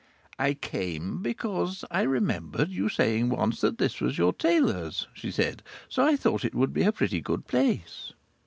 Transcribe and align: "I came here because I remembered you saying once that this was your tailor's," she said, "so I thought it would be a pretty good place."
"I 0.39 0.55
came 0.55 1.03
here 1.09 1.19
because 1.19 1.85
I 1.91 2.01
remembered 2.01 2.69
you 2.69 2.89
saying 2.89 3.29
once 3.29 3.61
that 3.61 3.77
this 3.77 4.01
was 4.01 4.17
your 4.17 4.33
tailor's," 4.33 5.05
she 5.13 5.29
said, 5.29 5.61
"so 5.89 6.03
I 6.03 6.15
thought 6.15 6.43
it 6.43 6.55
would 6.55 6.73
be 6.73 6.81
a 6.81 6.91
pretty 6.91 7.21
good 7.21 7.45
place." 7.45 8.11